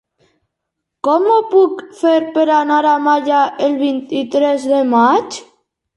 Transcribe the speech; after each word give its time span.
Com 1.07 1.27
ho 1.33 1.35
puc 1.51 1.83
fer 1.99 2.15
per 2.37 2.45
anar 2.61 2.79
a 2.95 2.97
Malla 3.09 3.45
el 3.69 3.77
vint-i-tres 3.85 4.67
de 4.73 4.85
maig? 4.99 5.43